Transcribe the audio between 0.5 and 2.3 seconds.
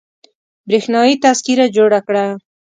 برېښنايي تذکره جوړه کړه